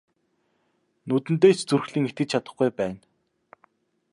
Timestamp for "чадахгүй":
2.31-2.69